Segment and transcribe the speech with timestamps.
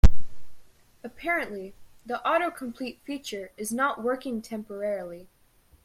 [1.03, 1.75] Apparently,
[2.07, 5.27] the autocomplete feature is not working temporarily.